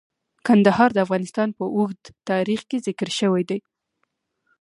کندهار 0.47 0.89
د 0.93 0.97
افغانستان 1.05 1.49
په 1.57 1.63
اوږده 1.75 2.09
تاریخ 2.29 2.61
کې 2.69 2.77
ذکر 2.87 3.09
شوی 3.19 3.43
دی. 3.49 3.59